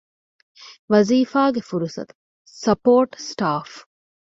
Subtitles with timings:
[0.91, 2.13] ވަޒީފާގެ ފުރުޞަތު-
[2.63, 3.75] ސަޕޯޓް ސްޓާފް